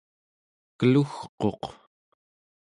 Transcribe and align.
kelugquq 0.77 1.63